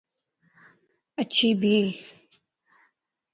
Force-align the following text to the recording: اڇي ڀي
اڇي 1.21 1.49
ڀي 1.61 1.77